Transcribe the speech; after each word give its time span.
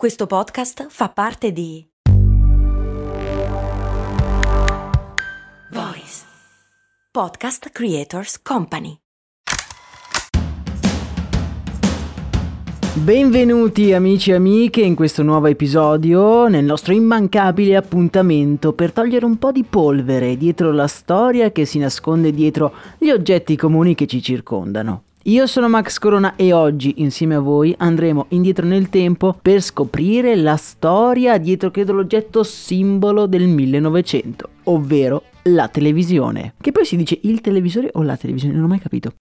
Questo 0.00 0.26
podcast 0.26 0.86
fa 0.88 1.10
parte 1.10 1.52
di 1.52 1.86
Voice 5.72 6.24
Podcast 7.12 7.68
Creators 7.68 8.40
Company. 8.40 8.96
Benvenuti 12.94 13.92
amici 13.92 14.30
e 14.30 14.36
amiche 14.36 14.80
in 14.80 14.94
questo 14.94 15.22
nuovo 15.22 15.48
episodio, 15.48 16.48
nel 16.48 16.64
nostro 16.64 16.94
immancabile 16.94 17.76
appuntamento 17.76 18.72
per 18.72 18.92
togliere 18.92 19.26
un 19.26 19.36
po' 19.36 19.52
di 19.52 19.64
polvere 19.64 20.38
dietro 20.38 20.72
la 20.72 20.86
storia 20.86 21.52
che 21.52 21.66
si 21.66 21.78
nasconde 21.78 22.32
dietro 22.32 22.72
gli 22.96 23.10
oggetti 23.10 23.54
comuni 23.54 23.94
che 23.94 24.06
ci 24.06 24.22
circondano. 24.22 25.02
Io 25.24 25.46
sono 25.46 25.68
Max 25.68 25.98
Corona 25.98 26.34
e 26.34 26.54
oggi 26.54 26.94
insieme 27.02 27.34
a 27.34 27.40
voi 27.40 27.74
andremo 27.76 28.24
indietro 28.30 28.64
nel 28.64 28.88
tempo 28.88 29.36
per 29.40 29.60
scoprire 29.60 30.34
la 30.34 30.56
storia 30.56 31.36
dietro 31.36 31.70
credo 31.70 31.92
l'oggetto 31.92 32.42
simbolo 32.42 33.26
del 33.26 33.46
1900, 33.46 34.48
ovvero 34.64 35.24
la 35.42 35.68
televisione. 35.68 36.54
Che 36.58 36.72
poi 36.72 36.86
si 36.86 36.96
dice 36.96 37.18
il 37.24 37.42
televisore 37.42 37.90
o 37.92 38.02
la 38.02 38.16
televisione, 38.16 38.54
non 38.54 38.64
ho 38.64 38.68
mai 38.68 38.78
capito. 38.78 39.12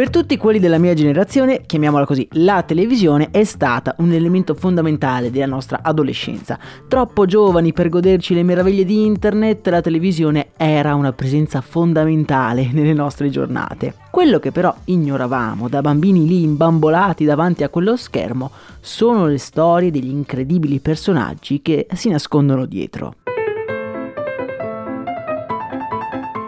Per 0.00 0.08
tutti 0.08 0.38
quelli 0.38 0.58
della 0.58 0.78
mia 0.78 0.94
generazione, 0.94 1.60
chiamiamola 1.66 2.06
così, 2.06 2.26
la 2.30 2.62
televisione 2.62 3.28
è 3.30 3.44
stata 3.44 3.96
un 3.98 4.12
elemento 4.12 4.54
fondamentale 4.54 5.30
della 5.30 5.44
nostra 5.44 5.80
adolescenza. 5.82 6.58
Troppo 6.88 7.26
giovani 7.26 7.74
per 7.74 7.90
goderci 7.90 8.32
le 8.32 8.42
meraviglie 8.42 8.86
di 8.86 9.04
internet, 9.04 9.68
la 9.68 9.82
televisione 9.82 10.52
era 10.56 10.94
una 10.94 11.12
presenza 11.12 11.60
fondamentale 11.60 12.70
nelle 12.72 12.94
nostre 12.94 13.28
giornate. 13.28 13.92
Quello 14.10 14.38
che 14.38 14.52
però 14.52 14.74
ignoravamo 14.84 15.68
da 15.68 15.82
bambini 15.82 16.26
lì 16.26 16.44
imbambolati 16.44 17.26
davanti 17.26 17.62
a 17.62 17.68
quello 17.68 17.94
schermo 17.98 18.50
sono 18.80 19.26
le 19.26 19.36
storie 19.36 19.90
degli 19.90 20.08
incredibili 20.08 20.80
personaggi 20.80 21.60
che 21.60 21.86
si 21.92 22.08
nascondono 22.08 22.64
dietro. 22.64 23.16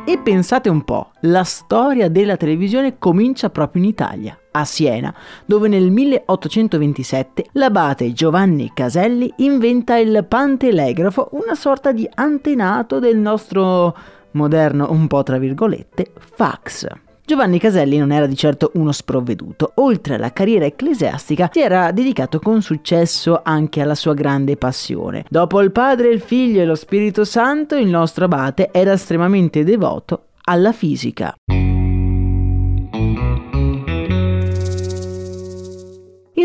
E 0.05 0.19
pensate 0.19 0.69
un 0.69 0.83
po', 0.83 1.13
la 1.21 1.45
storia 1.45 2.11
della 2.11 2.37
televisione 2.37 2.99
comincia 2.99 3.51
proprio 3.51 3.85
in 3.85 3.89
Italia, 3.89 4.37
a 4.51 4.65
Siena, 4.65 5.15
dove 5.47 5.69
nel 5.69 5.93
1827 5.93 7.51
l'abate 7.53 8.13
Giovanni 8.13 8.73
Caselli 8.75 9.33
inventa 9.37 9.97
il 9.97 10.27
pantelegrafo, 10.29 11.29
una 11.33 11.55
sorta 11.55 11.93
di 11.93 12.09
antenato 12.15 12.99
del 12.99 13.17
nostro 13.17 13.97
moderno, 14.33 14.91
un 14.91 15.07
po' 15.07 15.23
tra 15.23 15.39
virgolette, 15.39 16.11
fax. 16.19 16.89
Giovanni 17.25 17.59
Caselli 17.59 17.99
non 17.99 18.11
era 18.11 18.27
di 18.27 18.37
certo 18.37 18.73
uno 18.75 18.93
sprovveduto. 18.93 19.73
Oltre 19.77 20.17
alla 20.17 20.33
carriera 20.33 20.65
ecclesiastica, 20.65 21.49
si 21.53 21.61
era 21.61 21.93
dedicato 21.93 22.41
con 22.41 22.63
successo 22.63 23.41
anche 23.43 23.81
alla 23.81 23.95
sua 23.95 24.15
grande 24.15 24.57
passione. 24.57 25.25
Dopo 25.29 25.61
il 25.61 25.71
Padre, 25.71 26.09
il 26.09 26.21
Figlio 26.21 26.61
e 26.61 26.65
lo 26.65 26.75
Spirito 26.75 27.25
Santo, 27.25 27.77
il 27.77 27.89
nostro 27.89 28.25
abate 28.25 28.71
era 28.73 28.93
estremamente 28.93 29.65
devoto 29.65 30.25
alla 30.45 30.73
fisica. 30.73 31.35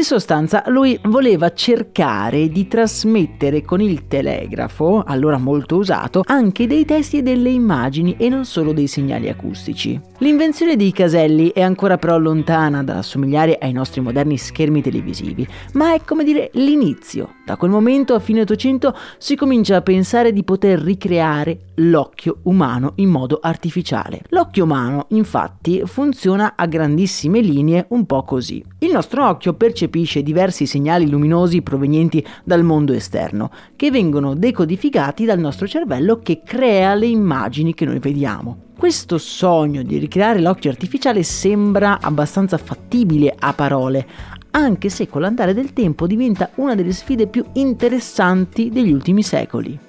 Sostanza, 0.08 0.63
lui 0.67 0.97
voleva 1.03 1.52
cercare 1.52 2.47
di 2.47 2.67
trasmettere 2.67 3.61
con 3.63 3.81
il 3.81 4.08
telegrafo, 4.08 5.03
allora 5.05 5.38
molto 5.38 5.75
usato, 5.75 6.23
anche 6.25 6.66
dei 6.66 6.86
testi 6.86 7.17
e 7.17 7.22
delle 7.22 7.49
immagini 7.49 8.16
e 8.17 8.30
non 8.30 8.45
solo 8.45 8.72
dei 8.72 8.88
segnali 8.88 9.27
acustici. 9.27 9.99
L'invenzione 10.19 10.77
dei 10.77 10.94
caselli 10.94 11.52
è 11.52 11.61
ancora 11.61 11.97
però 11.97 12.17
lontana 12.17 12.83
dall'assomigliare 12.83 13.58
ai 13.59 13.73
nostri 13.73 13.99
moderni 13.99 14.38
schermi 14.38 14.81
televisivi, 14.81 15.45
ma 15.73 15.94
è 15.94 16.02
come 16.03 16.23
dire 16.23 16.52
l'inizio. 16.53 17.36
Da 17.45 17.58
quel 17.58 17.69
momento, 17.69 18.14
a 18.14 18.19
fine 18.19 18.42
800, 18.42 18.95
si 19.17 19.36
comincia 19.36 19.75
a 19.75 19.81
pensare 19.81 20.31
di 20.31 20.44
poter 20.44 20.80
ricreare 20.80 21.59
l'occhio 21.76 22.39
umano 22.43 22.93
in 22.95 23.09
modo 23.09 23.39
artificiale. 23.42 24.21
L'occhio 24.30 24.64
umano, 24.64 25.05
infatti, 25.09 25.82
funziona 25.86 26.53
a 26.55 26.65
grandissime 26.65 27.42
linee 27.42 27.86
un 27.89 28.05
po' 28.05 28.23
così. 28.23 28.64
Il 28.80 28.92
nostro 28.92 29.27
occhio 29.27 29.53
percepisce 29.53 29.95
diversi 30.23 30.65
segnali 30.65 31.09
luminosi 31.09 31.61
provenienti 31.61 32.25
dal 32.43 32.63
mondo 32.63 32.93
esterno, 32.93 33.52
che 33.75 33.89
vengono 33.91 34.35
decodificati 34.35 35.25
dal 35.25 35.39
nostro 35.39 35.67
cervello 35.67 36.19
che 36.19 36.41
crea 36.43 36.93
le 36.93 37.08
immagini 37.08 37.73
che 37.73 37.85
noi 37.85 37.99
vediamo. 37.99 38.65
Questo 38.77 39.17
sogno 39.17 39.81
di 39.81 39.97
ricreare 39.97 40.39
l'occhio 40.39 40.69
artificiale 40.69 41.23
sembra 41.23 41.99
abbastanza 41.99 42.58
fattibile 42.58 43.33
a 43.37 43.53
parole, 43.53 44.05
anche 44.52 44.89
se 44.89 45.08
con 45.08 45.21
l'andare 45.21 45.53
del 45.53 45.73
tempo 45.73 46.05
diventa 46.05 46.52
una 46.55 46.75
delle 46.75 46.93
sfide 46.93 47.27
più 47.27 47.43
interessanti 47.53 48.69
degli 48.69 48.91
ultimi 48.91 49.23
secoli. 49.23 49.79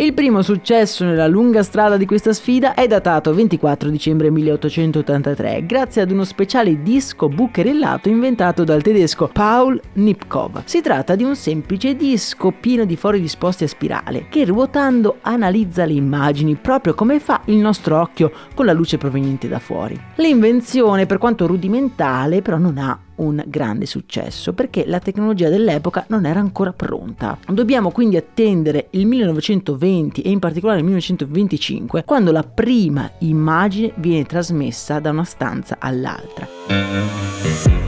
Il 0.00 0.14
primo 0.14 0.42
successo 0.42 1.04
nella 1.04 1.26
lunga 1.26 1.64
strada 1.64 1.96
di 1.96 2.06
questa 2.06 2.32
sfida 2.32 2.74
è 2.74 2.86
datato 2.86 3.34
24 3.34 3.90
dicembre 3.90 4.30
1883 4.30 5.66
grazie 5.66 6.02
ad 6.02 6.12
uno 6.12 6.22
speciale 6.22 6.82
disco 6.84 7.28
bucherellato 7.28 8.08
inventato 8.08 8.62
dal 8.62 8.80
tedesco 8.80 9.26
Paul 9.26 9.80
Nipkow. 9.94 10.62
Si 10.66 10.80
tratta 10.82 11.16
di 11.16 11.24
un 11.24 11.34
semplice 11.34 11.96
disco 11.96 12.52
pieno 12.52 12.84
di 12.84 12.94
fori 12.94 13.20
disposti 13.20 13.64
a 13.64 13.68
spirale 13.68 14.28
che 14.28 14.44
ruotando 14.44 15.16
analizza 15.22 15.84
le 15.84 15.94
immagini 15.94 16.54
proprio 16.54 16.94
come 16.94 17.18
fa 17.18 17.40
il 17.46 17.56
nostro 17.56 18.00
occhio 18.00 18.30
con 18.54 18.66
la 18.66 18.72
luce 18.72 18.98
proveniente 18.98 19.48
da 19.48 19.58
fuori. 19.58 20.00
L'invenzione, 20.18 21.06
per 21.06 21.18
quanto 21.18 21.48
rudimentale, 21.48 22.40
però 22.40 22.56
non 22.56 22.78
ha 22.78 22.96
un 23.18 23.42
grande 23.46 23.86
successo 23.86 24.52
perché 24.52 24.84
la 24.86 24.98
tecnologia 24.98 25.48
dell'epoca 25.48 26.04
non 26.08 26.26
era 26.26 26.40
ancora 26.40 26.72
pronta. 26.72 27.38
Dobbiamo 27.46 27.90
quindi 27.90 28.16
attendere 28.16 28.88
il 28.90 29.06
1920 29.06 30.22
e 30.22 30.30
in 30.30 30.38
particolare 30.38 30.78
il 30.78 30.84
1925 30.84 32.04
quando 32.04 32.32
la 32.32 32.42
prima 32.42 33.10
immagine 33.18 33.92
viene 33.96 34.24
trasmessa 34.24 34.98
da 34.98 35.10
una 35.10 35.24
stanza 35.24 35.76
all'altra. 35.78 37.87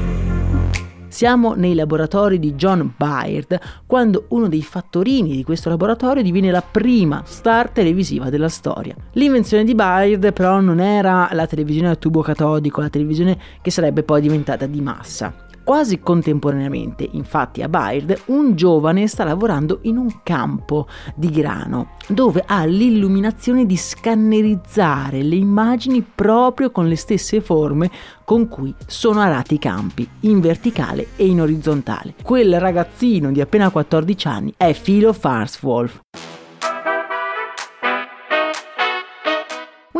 Siamo 1.11 1.55
nei 1.55 1.75
laboratori 1.75 2.39
di 2.39 2.55
John 2.55 2.95
Baird 2.97 3.59
quando 3.85 4.27
uno 4.29 4.47
dei 4.49 4.63
fattorini 4.63 5.35
di 5.35 5.43
questo 5.43 5.69
laboratorio 5.69 6.23
diviene 6.23 6.53
la 6.53 6.63
prima 6.63 7.23
star 7.27 7.71
televisiva 7.71 8.31
della 8.31 8.49
storia. 8.49 8.95
L'invenzione 9.15 9.65
di 9.65 9.75
Baird 9.75 10.33
però 10.33 10.61
non 10.61 10.79
era 10.79 11.29
la 11.33 11.49
televisione 11.49 11.91
a 11.91 11.97
tubo 11.97 12.23
catodico, 12.23 12.81
la 12.81 12.89
televisione 12.89 13.37
che 13.61 13.73
sarebbe 13.73 14.05
poi 14.05 14.21
diventata 14.21 14.67
di 14.67 14.81
massa. 14.81 15.49
Quasi 15.71 16.01
contemporaneamente, 16.01 17.09
infatti, 17.13 17.63
a 17.63 17.69
Baird 17.69 18.23
un 18.27 18.57
giovane 18.57 19.07
sta 19.07 19.23
lavorando 19.23 19.79
in 19.83 19.99
un 19.99 20.23
campo 20.25 20.89
di 21.15 21.31
grano 21.31 21.91
dove 22.09 22.43
ha 22.45 22.65
l'illuminazione 22.65 23.67
di 23.67 23.77
scannerizzare 23.77 25.23
le 25.23 25.37
immagini 25.37 26.03
proprio 26.03 26.73
con 26.73 26.89
le 26.89 26.97
stesse 26.97 27.41
forme 27.41 27.89
con 28.25 28.49
cui 28.49 28.75
sono 28.85 29.21
arati 29.21 29.55
i 29.55 29.59
campi, 29.61 30.09
in 30.23 30.41
verticale 30.41 31.11
e 31.15 31.27
in 31.27 31.41
orizzontale. 31.41 32.15
Quel 32.21 32.59
ragazzino 32.59 33.31
di 33.31 33.41
appena 33.41 33.71
14 33.71 34.27
anni 34.27 34.53
è 34.57 34.75
Philo 34.75 35.13
Farswolf. 35.13 36.01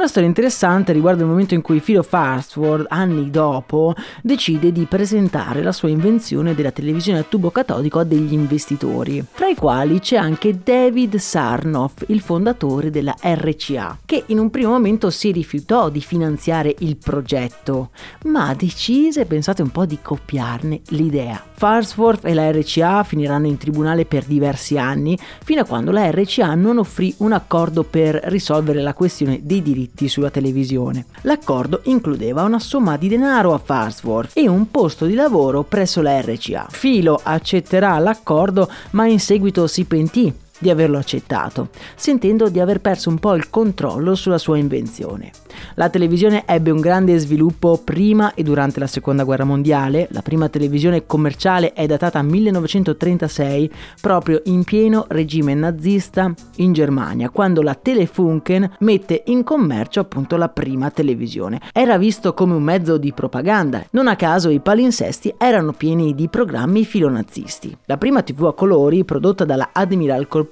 Una 0.01 0.09
storia 0.09 0.31
interessante 0.31 0.95
riguarda 0.95 1.25
il 1.25 1.29
momento 1.29 1.53
in 1.53 1.61
cui 1.61 1.79
Philo 1.79 2.03
Farnsworth, 2.03 2.87
anni 2.89 3.31
dopo, 3.31 3.95
decide 4.23 4.73
di 4.73 4.87
presentare 4.87 5.63
la 5.63 5.73
sua 5.73 5.91
invenzione 5.91 6.55
della 6.55 6.71
televisione 6.71 7.19
a 7.19 7.23
tubo 7.23 7.51
catodico 7.51 7.99
a 7.99 8.05
degli 8.05 8.33
investitori, 8.33 9.23
tra 9.35 9.49
i 9.49 9.55
quali 9.55 10.01
c'è 10.01 10.17
anche 10.17 10.59
David 10.65 11.17
Sarnoff, 11.17 12.05
il 12.07 12.23
fondatore 12.23 12.89
della 12.89 13.15
RCA, 13.21 13.99
che 14.07 14.23
in 14.29 14.39
un 14.39 14.49
primo 14.49 14.71
momento 14.71 15.11
si 15.11 15.33
rifiutò 15.33 15.91
di 15.91 16.01
finanziare 16.01 16.75
il 16.79 16.97
progetto, 16.97 17.91
ma 18.25 18.55
decise, 18.55 19.27
pensate 19.27 19.61
un 19.61 19.69
po', 19.69 19.85
di 19.85 19.99
copiarne 20.01 20.81
l'idea. 20.89 21.50
Farnsworth 21.61 22.25
e 22.25 22.33
la 22.33 22.51
RCA 22.51 23.05
finiranno 23.05 23.47
in 23.47 23.59
tribunale 23.59 24.07
per 24.07 24.25
diversi 24.25 24.79
anni, 24.79 25.19
fino 25.45 25.61
a 25.61 25.67
quando 25.67 25.91
la 25.91 26.11
RCA 26.11 26.55
non 26.55 26.79
offrì 26.79 27.13
un 27.19 27.33
accordo 27.33 27.83
per 27.83 28.19
risolvere 28.29 28.81
la 28.81 28.95
questione 28.95 29.41
dei 29.43 29.61
diritti 29.61 30.09
sulla 30.09 30.31
televisione. 30.31 31.05
L'accordo 31.25 31.83
includeva 31.85 32.45
una 32.45 32.59
somma 32.59 32.97
di 32.97 33.09
denaro 33.09 33.53
a 33.53 33.61
Farnsworth 33.63 34.39
e 34.39 34.49
un 34.49 34.71
posto 34.71 35.05
di 35.05 35.13
lavoro 35.13 35.63
presso 35.63 36.01
la 36.01 36.19
RCA. 36.19 36.69
Filo 36.71 37.21
accetterà 37.23 37.99
l'accordo 37.99 38.67
ma 38.93 39.07
in 39.07 39.21
seguito 39.21 39.67
si 39.67 39.85
pentì 39.85 40.33
di 40.61 40.71
averlo 40.71 40.99
accettato, 40.99 41.71
sentendo 41.97 42.49
di 42.49 42.61
aver 42.61 42.81
perso 42.81 43.09
un 43.09 43.19
po' 43.19 43.35
il 43.35 43.51
controllo 43.51 44.15
sulla 44.15 44.39
sua 44.39 44.59
invenzione. 44.59 45.33
La 45.75 45.89
televisione 45.89 46.45
ebbe 46.47 46.71
un 46.71 46.81
grande 46.81 47.19
sviluppo 47.19 47.81
prima 47.83 48.35
e 48.35 48.43
durante 48.43 48.79
la 48.79 48.87
seconda 48.87 49.25
guerra 49.25 49.45
mondiale, 49.45 50.07
la 50.11 50.23
prima 50.23 50.49
televisione 50.49 51.07
commerciale 51.07 51.73
è 51.73 51.87
datata 51.87 52.23
1936, 52.23 53.71
proprio 54.01 54.43
in 54.45 54.65
pieno 54.65 55.07
regime 55.09 55.55
nazista 55.55 56.33
in 56.57 56.73
Germania, 56.73 57.31
quando 57.31 57.63
la 57.63 57.75
Telefunken 57.75 58.77
mette 58.81 59.23
in 59.27 59.43
commercio 59.43 60.01
appunto 60.01 60.37
la 60.37 60.49
prima 60.49 60.91
televisione. 60.91 61.61
Era 61.73 61.99
visto 61.99 62.35
come 62.35 62.55
un 62.55 62.63
mezzo 62.63 62.99
di 62.99 63.13
propaganda, 63.13 63.85
non 63.91 64.09
a 64.09 64.17
caso 64.17 64.51
i 64.51 64.61
palinsesti 64.61 65.35
erano 65.39 65.73
pieni 65.73 66.15
di 66.15 66.29
programmi 66.29 66.85
filonazisti. 66.85 67.77
La 67.87 67.97
prima 67.97 68.23
TV 68.23 68.47
a 68.47 68.55
colori, 68.55 69.05
prodotta 69.05 69.45
dalla 69.45 69.71
Admiral 69.73 70.29
Corporation, 70.29 70.50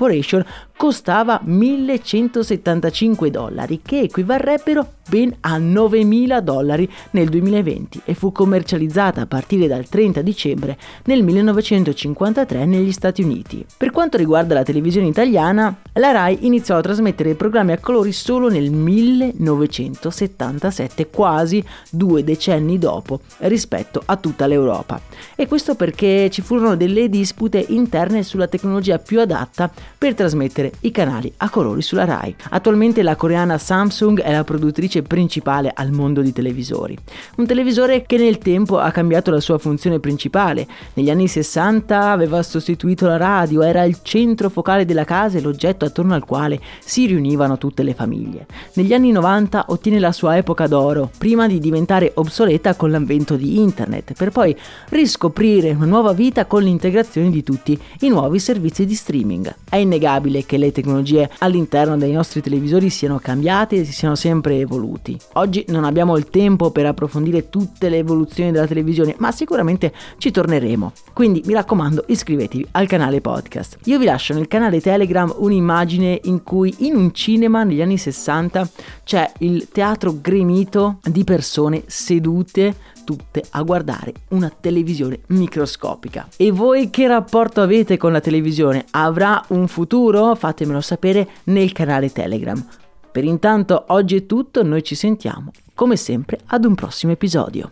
costava 0.77 1.41
1175 1.43 3.31
dollari, 3.31 3.81
che 3.83 4.03
equivarrebbero 4.03 4.93
ben 5.09 5.35
a 5.41 5.59
9.000 5.59 6.39
dollari 6.39 6.89
nel 7.11 7.29
2020 7.29 8.03
e 8.05 8.15
fu 8.15 8.31
commercializzata 8.31 9.23
a 9.23 9.27
partire 9.27 9.67
dal 9.67 9.89
30 9.89 10.23
dicembre 10.23 10.79
nel 11.07 11.25
1953 11.25 12.65
negli 12.67 12.93
Stati 12.93 13.23
Uniti. 13.23 13.67
Per 13.77 13.91
quanto 13.91 14.17
riguarda 14.17 14.55
la 14.55 14.63
televisione 14.63 15.09
italiana, 15.09 15.77
la 15.95 16.13
RAI 16.13 16.47
iniziò 16.47 16.77
a 16.77 16.83
trasmettere 16.83 17.35
programmi 17.35 17.73
a 17.73 17.81
colori 17.81 18.13
solo 18.13 18.49
nel 18.49 18.71
1977, 18.71 21.11
quasi 21.11 21.65
due 21.91 22.23
decenni 22.23 22.79
dopo 22.79 23.19
rispetto 23.39 24.01
a 24.05 24.15
tutta 24.17 24.47
l'Europa. 24.47 25.01
E 25.35 25.49
questo 25.49 25.75
perché 25.75 26.29
ci 26.31 26.43
furono 26.43 26.77
delle 26.77 27.09
dispute 27.09 27.65
interne 27.69 28.23
sulla 28.23 28.47
tecnologia 28.47 28.99
più 28.99 29.21
adatta 29.21 29.71
per 29.97 30.15
trasmettere 30.15 30.73
i 30.81 30.91
canali 30.91 31.33
a 31.39 31.51
colori 31.51 31.83
sulla 31.83 32.05
RAI. 32.05 32.35
Attualmente 32.51 33.03
la 33.03 33.17
coreana 33.17 33.59
Samsung 33.59 34.21
è 34.21 34.33
la 34.33 34.45
produttrice 34.45 35.03
principale 35.03 35.73
al 35.75 35.91
mondo 35.91 36.21
di 36.21 36.33
televisori. 36.33 36.97
Un 37.37 37.47
televisore 37.47 38.03
che 38.03 38.17
nel 38.17 38.39
tempo 38.39 38.79
ha 38.79 38.91
cambiato 38.91 39.31
la 39.31 39.41
sua 39.41 39.59
funzione 39.59 39.99
principale. 40.01 40.67
Negli 40.95 41.11
anni 41.11 41.29
60 41.29 42.11
aveva 42.11 42.43
sostituito 42.43 43.07
la 43.07 43.17
radio, 43.17 43.63
era 43.63 43.85
il 43.85 43.99
centro 44.03 44.49
focale 44.49 44.85
della 44.85 45.05
casa 45.05 45.39
e 45.39 45.41
l'oggetto 45.41 45.85
attorno 45.85 46.15
al 46.15 46.25
quale 46.25 46.61
si 46.81 47.07
riunivano 47.07 47.59
tutte 47.59 47.83
le 47.83 47.95
famiglie. 47.95 48.47
Negli 48.75 48.93
anni 48.93 49.13
90 49.13 49.67
ottiene 49.69 49.99
la 49.99 50.13
sua 50.13 50.37
epoca 50.37 50.67
d'oro, 50.67 51.11
prima 51.17 51.47
di 51.47 51.59
diventare 51.59 52.13
obsoleta 52.15 52.75
con 52.75 52.91
l'avvento 52.91 53.37
di 53.37 53.59
internet, 53.59 54.13
per 54.13 54.31
poi 54.31 54.57
riscoprire 54.91 55.71
una 55.71 55.87
nuova 55.87 56.13
vita 56.13 56.47
con 56.47 56.63
l'integrazione 56.63 57.31
di 57.31 57.43
tutti 57.43 57.79
i 58.01 58.09
nuovi 58.09 58.39
servizi 58.39 58.85
di 58.85 58.95
streaming. 58.95 59.55
È 59.69 59.77
innegabile 59.79 60.45
che 60.45 60.57
le 60.57 60.73
tecnologie 60.73 61.31
all'interno 61.39 61.97
dei 61.97 62.13
nostri 62.13 62.41
televisori 62.41 62.91
siano 62.91 63.19
cambiate 63.19 63.77
e 63.77 63.85
si 63.85 63.93
siano 63.93 64.15
sempre 64.15 64.59
evoluti. 64.59 65.19
Oggi 65.35 65.65
non 65.69 65.85
abbiamo 65.85 66.17
il 66.17 66.29
tempo 66.31 66.71
per 66.71 66.87
approfondire 66.87 67.49
tutte 67.49 67.89
le 67.89 67.99
evoluzioni 67.99 68.53
della 68.53 68.67
televisione, 68.67 69.15
ma 69.19 69.33
sicuramente 69.33 69.93
ci 70.19 70.31
torneremo. 70.31 70.93
Quindi 71.13 71.43
mi 71.47 71.55
raccomando, 71.55 72.05
iscrivetevi 72.07 72.69
al 72.73 72.87
canale 72.87 73.21
podcast. 73.21 73.79
Io 73.85 73.99
vi 73.99 74.05
lascio 74.05 74.35
nel 74.35 74.49
canale 74.49 74.81
Telegram 74.81 75.33
un'immagine 75.37 76.21
in 76.25 76.43
cui 76.43 76.75
in 76.79 76.97
un 76.97 77.13
cinema 77.13 77.65
negli 77.65 77.83
anni 77.83 77.99
60 77.99 78.69
c'è 79.05 79.33
il 79.39 79.69
teatro 79.71 80.19
gremito 80.21 80.99
di 81.03 81.25
persone 81.25 81.83
sedute 81.87 82.97
tutte 83.09 83.43
a 83.53 83.63
guardare 83.63 84.13
una 84.33 84.51
televisione 84.51 85.21
microscopica. 85.29 86.29
E 86.37 86.51
voi 86.51 86.91
che 86.91 87.07
rapporto 87.07 87.63
avete 87.63 87.97
con 87.97 88.13
la 88.13 88.21
televisione? 88.21 88.85
Avrà 88.91 89.43
un 89.49 89.67
futuro? 89.67 90.35
Fatemelo 90.35 90.83
sapere 90.83 91.27
nel 91.45 91.73
canale 91.73 92.13
Telegram. 92.13 92.63
Per 93.11 93.25
intanto 93.25 93.85
oggi 93.89 94.17
è 94.17 94.27
tutto, 94.27 94.63
noi 94.63 94.83
ci 94.83 94.95
sentiamo 94.95 95.53
come 95.73 95.97
sempre 95.97 96.41
ad 96.49 96.67
un 96.67 96.75
prossimo 96.75 97.13
episodio. 97.13 97.71